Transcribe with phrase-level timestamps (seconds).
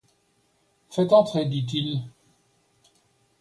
[0.89, 2.01] Faites entrer, dit-il.